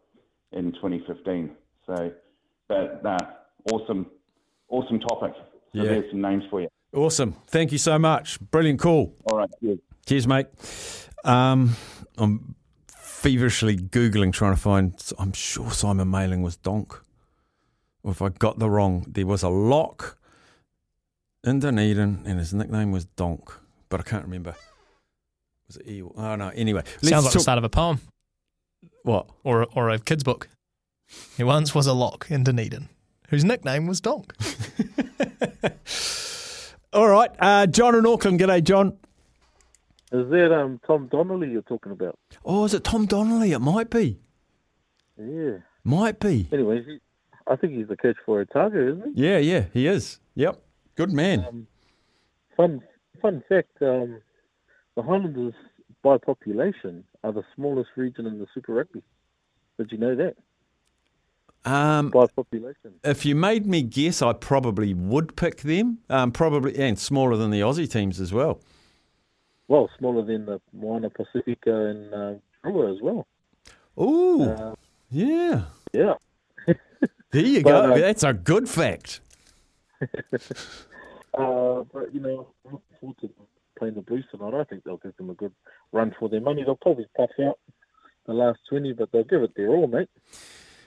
[0.51, 1.51] in 2015.
[1.85, 2.11] So,
[2.67, 3.17] but uh,
[3.71, 4.07] awesome,
[4.69, 5.33] awesome topic.
[5.35, 5.83] So Yeah.
[5.83, 6.69] there's some names for you.
[6.95, 7.33] Awesome.
[7.47, 8.39] Thank you so much.
[8.51, 9.13] Brilliant call.
[9.25, 9.79] All right, cheers.
[10.05, 10.47] Cheers, mate.
[11.23, 11.75] Um,
[12.17, 12.55] I'm
[13.23, 17.01] feverishly Googling trying to find, I'm sure Simon Maling was Donk.
[18.03, 20.17] Or if I got the wrong, there was a lock
[21.41, 23.49] in Dunedin and his nickname was Donk,
[23.87, 24.55] but I can't remember.
[25.67, 26.11] Was it Eel?
[26.17, 26.49] Oh, no.
[26.49, 26.83] Anyway.
[27.01, 28.01] Sounds like the start of a poem.
[29.03, 29.29] What?
[29.45, 30.49] Or or a kid's book.
[31.37, 32.89] He once was a lock in Dunedin,
[33.29, 34.33] whose nickname was Donk.
[36.93, 37.31] All right.
[37.39, 38.39] Uh, John in Auckland.
[38.39, 38.97] G'day, John.
[40.13, 42.19] Is that um, Tom Donnelly you're talking about?
[42.45, 43.51] Oh, is it Tom Donnelly?
[43.51, 44.19] It might be.
[45.17, 45.57] Yeah.
[45.83, 46.47] Might be.
[46.53, 46.99] Anyway, he,
[47.47, 49.23] I think he's the coach for Otago, isn't he?
[49.23, 50.19] Yeah, yeah, he is.
[50.35, 50.61] Yep.
[50.95, 51.45] Good man.
[51.49, 51.67] Um,
[52.55, 52.81] fun
[53.23, 54.21] fun fact: um,
[54.95, 55.55] the Highlanders,
[56.03, 59.01] by population, are the smallest region in the Super Rugby.
[59.79, 60.35] Did you know that?
[61.65, 62.93] Um, by population.
[63.03, 65.99] If you made me guess, I probably would pick them.
[66.07, 68.61] Um, probably and smaller than the Aussie teams as well.
[69.67, 72.33] Well, smaller than the Moana Pacifica and uh,
[72.65, 73.25] Drua as well.
[73.99, 74.75] Ooh, Uh,
[75.11, 76.13] yeah, yeah.
[77.31, 77.93] There you But, go.
[77.93, 79.21] uh, That's a good fact.
[81.35, 83.29] Uh, but you know, I'm looking forward to
[83.79, 84.53] playing the Blues tonight.
[84.53, 85.51] I think they'll give them a good
[85.91, 86.63] run for their money.
[86.63, 87.57] They'll probably puff out
[88.27, 90.09] the last twenty, but they'll give it their all, mate.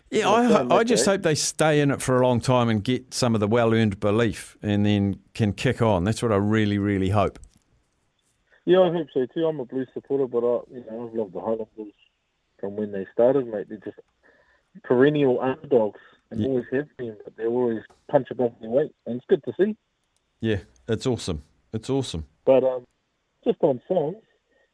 [0.08, 3.12] Yeah, I, I just hope they stay in it for a long time and get
[3.12, 6.04] some of the well earned belief and then can kick on.
[6.04, 7.40] That's what I really, really hope.
[8.66, 9.46] Yeah, I hope so too.
[9.46, 11.94] I'm a Blues supporter, but I, you know, I've loved the Highlanders
[12.58, 13.68] from when they started, mate.
[13.68, 13.98] They're just
[14.82, 16.00] perennial underdogs
[16.30, 16.48] and Yeah.
[16.48, 19.76] always have been, but they always punch above their weight, and it's good to see.
[20.40, 21.42] Yeah, it's awesome.
[21.72, 22.26] It's awesome.
[22.44, 22.84] But um,
[23.44, 24.22] just on songs,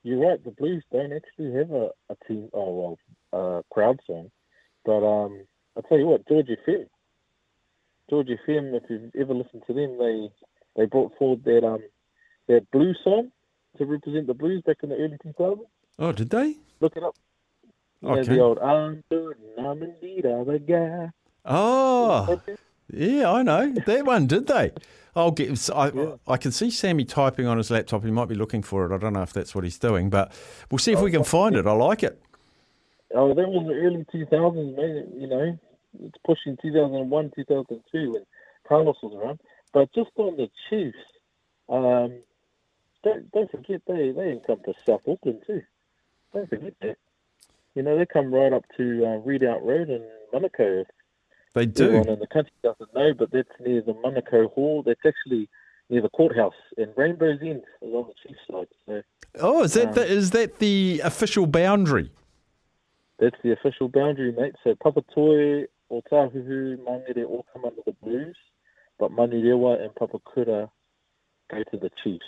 [0.03, 0.43] you're right.
[0.43, 2.49] The Blues don't actually have a, a team.
[2.55, 2.97] Oh
[3.33, 4.31] well, uh, crowd song.
[4.87, 5.45] But um,
[5.77, 6.87] I'll tell you what, George FM.
[8.09, 8.75] George FM.
[8.75, 10.31] If you've ever listened to them, they
[10.77, 11.83] they brought forward that um
[12.49, 13.31] that blues song
[13.79, 15.61] to represent the blues back in the early 2000s.
[15.99, 16.57] Oh, did they?
[16.81, 17.17] Look it up.
[18.05, 18.23] Okay.
[18.23, 21.11] the old I'm good and I'm indeed other guy.
[21.45, 22.41] Oh,
[22.93, 24.27] yeah, I know that one.
[24.27, 24.73] Did they?
[25.15, 25.71] I'll get.
[25.71, 25.93] I,
[26.27, 28.05] I can see Sammy typing on his laptop.
[28.05, 28.95] He might be looking for it.
[28.95, 30.33] I don't know if that's what he's doing, but
[30.71, 31.67] we'll see if we can find it.
[31.67, 32.21] I like it.
[33.15, 35.21] Oh, that was the early 2000s, man.
[35.21, 35.59] You know,
[36.01, 38.23] it's pushing 2001, 2002 when
[38.67, 39.41] Carlos was around.
[39.73, 40.97] But just on the Chiefs,
[41.69, 42.21] um,
[43.03, 45.63] don't, don't forget they, they encompass South Auckland too.
[46.33, 46.97] Don't forget that.
[47.75, 50.85] You know, they come right up to uh, Redoubt Road in Manukau.
[51.55, 51.85] They do.
[51.85, 54.83] Everyone in the country doesn't know, but that's near the Manukau Hall.
[54.85, 55.49] That's actually
[55.91, 58.69] near the courthouse in Rainbow's End, is on the Chiefs side.
[58.87, 59.03] So
[59.41, 62.11] Oh, is that Um, the, is that the official boundary?
[63.19, 64.55] That's the official boundary, mate.
[64.65, 68.37] So Papatoe, Otahuhu, Mangere all come under the Blues,
[68.99, 70.71] but Manurewa and Papakura
[71.51, 72.25] go to the Chiefs.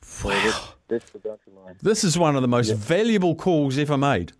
[0.00, 1.20] That's the
[1.54, 1.76] line.
[1.82, 4.32] This is one of the most valuable calls ever made.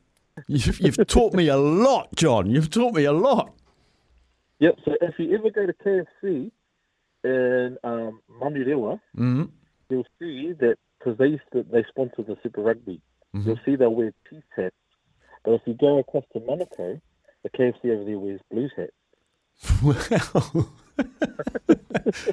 [0.46, 2.48] You've, you've taught me a lot, John.
[2.50, 3.52] You've taught me a lot.
[4.60, 4.78] Yep.
[4.84, 6.50] So if you ever go to KFC
[7.24, 9.50] in um, Manurewa, Mm.
[9.90, 13.00] you'll see that because they used to they sponsor the Super Rugby.
[13.34, 14.74] You'll see they'll wear Chiefs hats,
[15.44, 17.00] but if you go across to Manukau,
[17.42, 18.92] the KFC over there wears Blues hats.
[19.82, 20.68] Wow.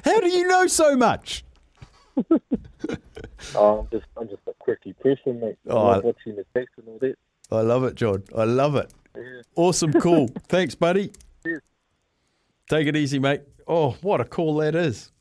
[0.04, 1.44] How do you know so much?
[3.54, 5.56] Oh, I'm just I'm just a quirky person, mate.
[5.68, 7.16] I Oh, love I- watching the text and all that.
[7.50, 8.24] I love it, John.
[8.36, 8.92] I love it.
[9.54, 10.28] Awesome call.
[10.48, 11.12] Thanks, buddy.
[12.68, 13.42] Take it easy, mate.
[13.68, 15.12] Oh, what a call that is.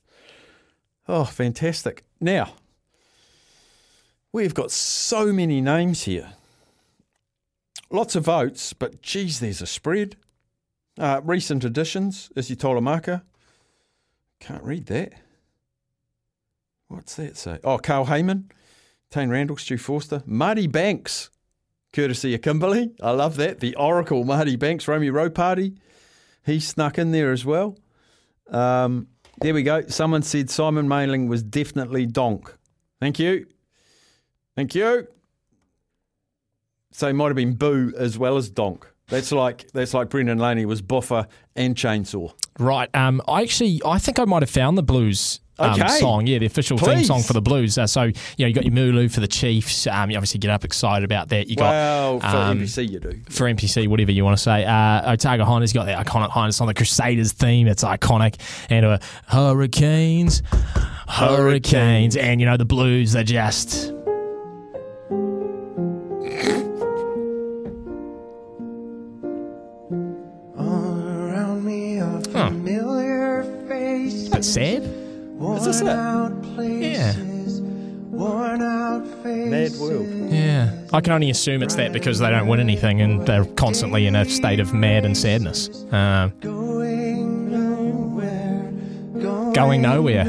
[1.08, 2.04] Oh, fantastic.
[2.20, 2.54] Now,
[4.32, 6.34] we've got so many names here.
[7.92, 10.16] Lots of votes, but geez, there's a spread.
[10.98, 13.22] Uh, recent additions, Isi Tolamaka.
[14.40, 15.14] Can't read that.
[16.88, 17.60] What's that say?
[17.64, 18.52] Oh, Carl Hayman,
[19.10, 21.30] Taine Randell, Stu Forster, Marty Banks,
[21.94, 22.92] courtesy of Kimberley.
[23.02, 23.60] I love that.
[23.60, 25.74] The Oracle, Marty Banks, Romeo Road Party.
[26.46, 27.78] He snuck in there as well.
[28.50, 29.08] Um,
[29.42, 29.88] there we go.
[29.88, 32.56] Someone said Simon Maling was definitely donk.
[33.00, 33.48] Thank you.
[34.56, 35.08] Thank you.
[36.92, 38.88] So he might have been boo as well as donk.
[39.08, 42.34] That's like that's like Brendan Laney was buffer and chainsaw.
[42.60, 42.90] Right.
[42.96, 45.42] Um, I actually, I think I might have found the blues.
[45.58, 45.88] Um, Okay.
[46.00, 47.78] song, yeah, the official theme song for the Blues.
[47.78, 49.88] Uh, so you know, you got your Mooloo for the Chiefs.
[49.88, 51.48] Um, you obviously get up excited about that.
[51.48, 53.22] You got well, for um, NPC you do.
[53.30, 54.66] for NPC, whatever you want to say.
[54.66, 57.68] Uh, Otago Honda's got the iconic Honda on the Crusaders theme.
[57.68, 58.36] It's iconic.
[58.70, 60.44] And uh, Hurricanes,
[61.08, 62.18] Hurricanes.
[62.18, 63.95] And, you know, the Blues, they're just.
[74.54, 74.80] Face.
[74.80, 75.58] Bit sad.
[75.58, 75.86] Is this it?
[75.86, 77.14] Yeah.
[78.10, 80.08] Worn out Mad world.
[80.32, 80.72] Yeah.
[80.94, 84.16] I can only assume it's that because they don't win anything and they're constantly in
[84.16, 85.86] a state of mad and sadness.
[85.92, 86.32] Um,
[89.54, 90.26] going nowhere.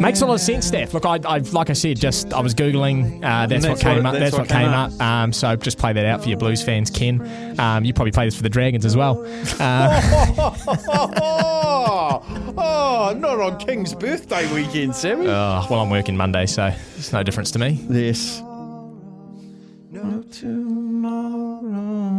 [0.00, 0.94] Makes a lot of sense, Steph.
[0.94, 3.16] Look, I, I like I said, just I was googling.
[3.24, 4.20] Uh, that's, That's what came what- up.
[4.20, 5.00] That's, what came up.
[5.00, 7.58] Um, so just play that out for your Blues fans, Ken.
[7.58, 9.24] Um, you probably play this for the Dragons as well.
[9.58, 10.54] Uh,
[12.56, 15.26] oh, not on King's birthday weekend, Sammy.
[15.26, 17.84] oh, well, I'm working Monday, so it's no difference to me.
[17.90, 18.42] Yes.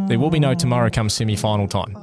[0.08, 1.96] There will be no tomorrow come semi-final time.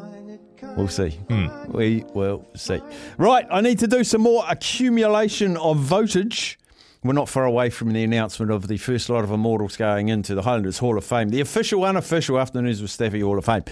[0.78, 1.10] We'll see.
[1.10, 1.48] Hmm.
[1.72, 2.80] We will see.
[3.18, 6.56] Right, I need to do some more accumulation of votage.
[7.04, 10.36] We're not far away from the announcement of the first lot of immortals going into
[10.36, 13.64] the Highlanders Hall of Fame, the official, unofficial Afternoons with Staffy Hall of Fame.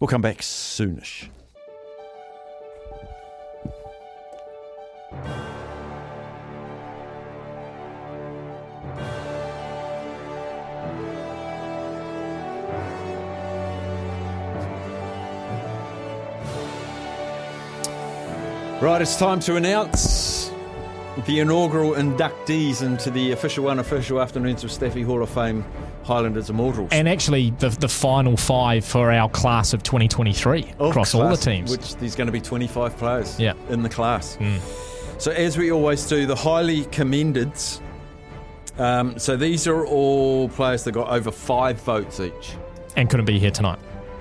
[0.00, 1.28] We'll come back soonish.
[18.80, 20.52] Right, it's time to announce
[21.26, 25.64] the inaugural inductees into the official, unofficial Afternoons of Staffy Hall of Fame
[26.04, 26.90] Highlanders Immortals.
[26.92, 31.36] And actually, the the final five for our class of 2023 Of across all the
[31.36, 31.72] teams.
[31.72, 33.54] Which there's going to be 25 players Yeah.
[33.68, 34.36] in the class.
[34.36, 34.60] Mm.
[35.20, 37.50] So as we always do, the highly commended.
[38.78, 42.52] Um, so these are all players that got over five votes each.
[42.96, 43.80] and couldn't be here tonight.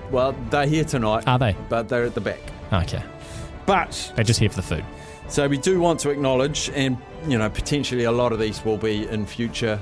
[0.10, 1.28] Well, they're here tonight.
[1.28, 1.56] Are they?
[1.70, 2.40] But they're at the back.
[2.74, 3.04] Okay.
[3.68, 4.86] But They're just here for the food.
[5.28, 8.78] So we do want to acknowledge, and you know, potentially a lot of these will
[8.78, 9.80] be in future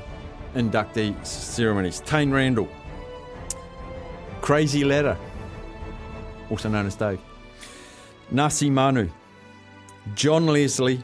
[0.55, 2.01] inductee ceremonies.
[2.01, 2.67] Taine Randell,
[4.41, 5.15] Crazy Latta,
[6.49, 7.19] also known as Dave,
[8.31, 9.07] Nasi Manu,
[10.15, 11.03] John Leslie,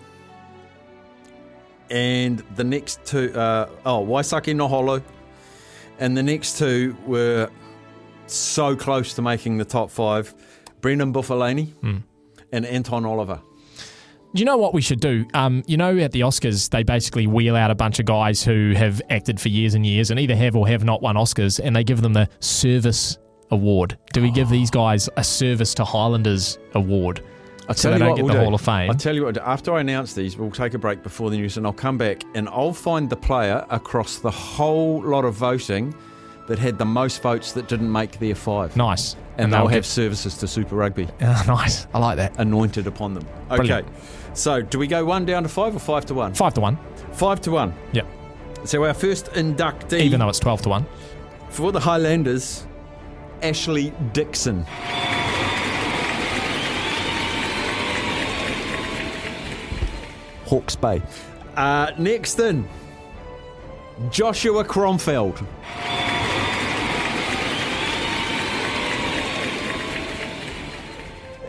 [1.91, 5.04] and the next two, uh, oh, Waisake Naholo,
[6.00, 7.48] and the next two were
[8.26, 10.34] so close to making the top five.
[10.82, 11.74] Brendan Buffalani
[12.52, 13.42] and Anton Oliver.
[14.34, 15.26] Do you know what we should do?
[15.34, 18.74] Um, you know, at the Oscars, they basically wheel out a bunch of guys who
[18.78, 21.76] have acted for years and years and either have or have not won Oscars, and
[21.76, 23.18] they give them the Service
[23.50, 23.98] Award.
[24.14, 27.22] Do we give these guys a Service to Highlanders Award?
[27.68, 28.46] I'll so tell they you don't what get we'll the do.
[28.46, 28.90] Hall of Fame.
[28.90, 31.58] I'll tell you what, after I announce these, we'll take a break before the news
[31.58, 35.94] and I'll come back and I'll find the player across the whole lot of voting
[36.47, 38.75] that had the most votes that didn't make their five.
[38.75, 39.13] Nice.
[39.13, 41.08] And, And they'll they'll have get- services to Super Rugby.
[41.21, 41.88] Ah, nice.
[41.93, 42.38] I like that.
[42.39, 43.25] Anointed upon them.
[43.47, 43.56] Okay.
[43.58, 43.88] Brilliant.
[44.34, 46.34] So, do we go one down to five or five to one?
[46.34, 46.77] Five to one.
[47.13, 47.73] Five to one.
[47.93, 48.08] Yep.
[48.65, 49.99] So, our first inductee.
[50.01, 50.86] Even though it's 12 to 1.
[51.49, 52.65] For the Highlanders,
[53.41, 54.65] Ashley Dixon.
[60.45, 61.01] Hawke's Bay.
[61.56, 62.67] Uh, next in,
[64.10, 65.45] Joshua Kronfeld.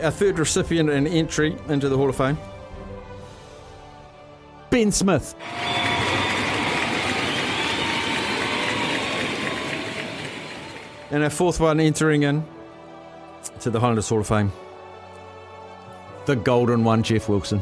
[0.03, 2.37] Our third recipient and entry into the Hall of Fame,
[4.69, 5.33] Ben Smith.
[11.09, 12.43] And our fourth one entering in
[13.61, 14.51] to the Highlanders Hall of Fame,
[16.25, 17.61] the golden one, Jeff Wilson.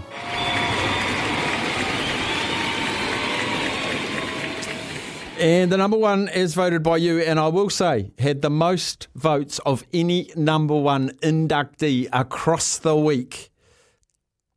[5.42, 9.08] And the number one is voted by you, and I will say, had the most
[9.16, 13.50] votes of any number one inductee across the week.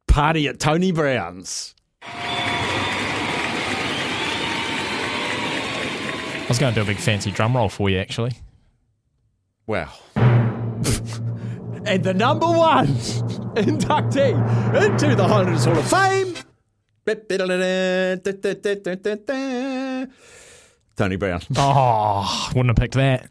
[0.07, 1.75] Party at Tony Brown's.
[6.42, 8.33] I was going to do a big fancy drum roll for you, actually.
[9.66, 9.90] Wow.
[10.14, 12.88] and the number one
[13.57, 14.35] inductee
[14.85, 16.37] into the Highlanders Hall of Fame.
[20.96, 21.40] Tony Brown.
[21.57, 23.28] Oh, wouldn't have picked that.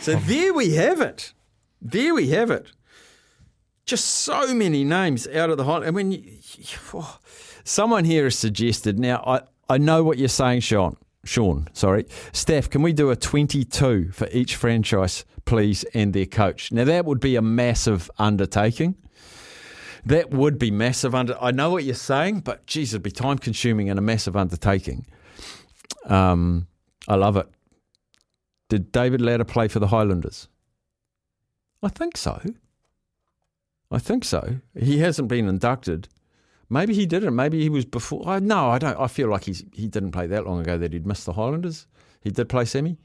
[0.00, 1.32] So there we have it.
[1.80, 2.66] There we have it.
[3.86, 5.88] Just so many names out of the Highlanders.
[5.88, 6.22] I mean, you-
[6.58, 7.18] you- oh.
[7.64, 8.98] someone here has suggested.
[8.98, 9.40] Now, I,
[9.72, 10.96] I know what you're saying, Sean.
[11.24, 12.06] Sean, sorry.
[12.32, 16.72] Steph, can we do a 22 for each franchise, please, and their coach?
[16.72, 18.96] Now, that would be a massive undertaking.
[20.04, 21.14] That would be massive.
[21.14, 24.36] Under I know what you're saying, but geez, it'd be time consuming and a massive
[24.36, 25.06] undertaking.
[26.06, 26.66] Um,
[27.06, 27.48] I love it.
[28.68, 30.48] Did David Latta play for the Highlanders?
[31.82, 32.40] I think so.
[33.90, 34.60] I think so.
[34.78, 36.08] He hasn't been inducted.
[36.70, 37.36] Maybe he didn't.
[37.36, 38.26] Maybe he was before.
[38.26, 38.98] I no, I don't.
[38.98, 41.86] I feel like he's he didn't play that long ago that he'd missed the Highlanders.
[42.22, 42.98] He did play semi.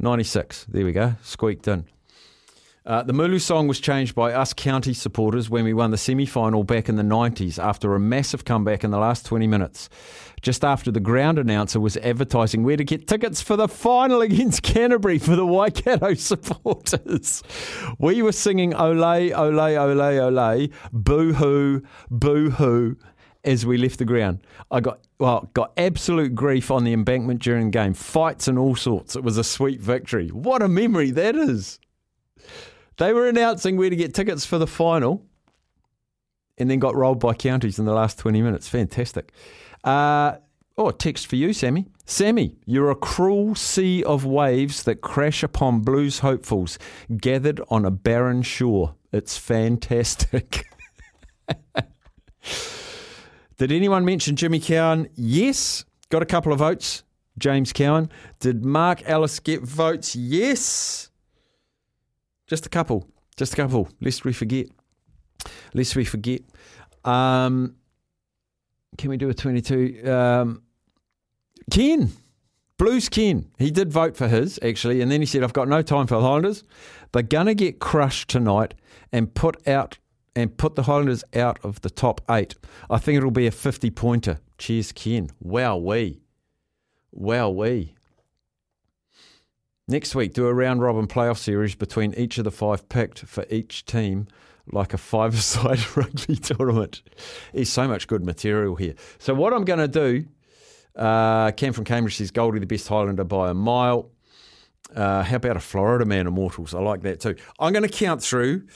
[0.00, 0.66] Ninety six.
[0.68, 1.14] There we go.
[1.22, 1.84] Squeaked in.
[2.86, 6.26] Uh, the Mooloo song was changed by us county supporters when we won the semi
[6.26, 9.88] final back in the 90s after a massive comeback in the last 20 minutes.
[10.42, 14.62] Just after the ground announcer was advertising where to get tickets for the final against
[14.62, 17.42] Canterbury for the Waikato supporters.
[17.98, 22.98] We were singing Ole, Ole, Ole, Ole, boo hoo, boo hoo
[23.44, 24.40] as we left the ground.
[24.70, 28.76] I got well, got absolute grief on the embankment during the game, fights and all
[28.76, 29.16] sorts.
[29.16, 30.28] It was a sweet victory.
[30.28, 31.78] What a memory that is.
[32.96, 35.24] They were announcing where to get tickets for the final
[36.58, 38.68] and then got rolled by counties in the last 20 minutes.
[38.68, 39.32] Fantastic.
[39.82, 40.36] Uh,
[40.78, 41.86] oh, text for you, Sammy.
[42.06, 46.78] Sammy, you're a cruel sea of waves that crash upon blues hopefuls
[47.16, 48.94] gathered on a barren shore.
[49.12, 50.66] It's fantastic.
[53.56, 55.08] Did anyone mention Jimmy Cowan?
[55.14, 55.84] Yes.
[56.10, 57.04] Got a couple of votes.
[57.38, 58.10] James Cowan.
[58.40, 60.14] Did Mark Ellis get votes?
[60.14, 61.10] Yes.
[62.54, 63.08] Just a couple.
[63.36, 63.88] Just a couple.
[64.00, 64.68] Lest we forget.
[65.72, 66.40] Lest we forget.
[67.04, 67.74] Um,
[68.96, 70.08] can we do a 22?
[70.08, 70.62] Um,
[71.68, 72.12] Ken.
[72.78, 73.50] Blues Ken.
[73.58, 76.14] He did vote for his, actually, and then he said, I've got no time for
[76.14, 76.62] the Highlanders.
[77.10, 78.74] They're going to get crushed tonight
[79.10, 79.98] and put out
[80.36, 82.54] and put the Highlanders out of the top eight.
[82.88, 84.38] I think it'll be a 50 pointer.
[84.58, 85.30] Cheers, Ken.
[85.40, 86.20] Wow, we.
[87.10, 87.94] Wow, we.
[89.86, 93.44] Next week, do a round robin playoff series between each of the five picked for
[93.50, 94.28] each team,
[94.66, 97.02] like a five side rugby tournament.
[97.52, 98.94] There's so much good material here.
[99.18, 100.24] So, what I'm going to do,
[100.96, 104.10] uh, Cam from Cambridge says Goldie the best Highlander by a mile.
[104.94, 106.74] Uh, how about a Florida man, Immortals?
[106.74, 107.36] I like that too.
[107.58, 108.66] I'm going to count through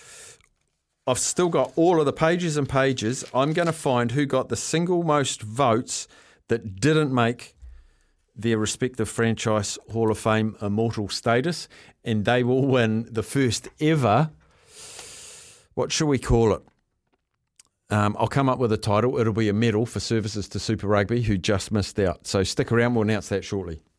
[1.09, 3.25] I've still got all of the pages and pages.
[3.33, 6.07] I'm going to find who got the single most votes
[6.49, 7.55] that didn't make
[8.39, 11.69] their respective franchise Hall of Fame immortal status,
[12.05, 14.31] and they will win the first ever.
[15.75, 16.63] What should we call it?
[17.91, 19.19] Um, I'll come up with a title.
[19.19, 22.27] It'll be a medal for services to Super Rugby, who just missed out.
[22.27, 22.95] So stick around.
[22.95, 23.83] We'll announce that shortly.